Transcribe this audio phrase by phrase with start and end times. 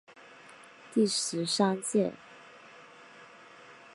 [0.95, 2.11] 第十三届